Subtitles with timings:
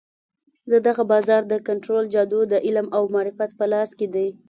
[0.71, 4.27] د دغه بازار د کنترول جادو د علم او معرفت په لاس کې دی.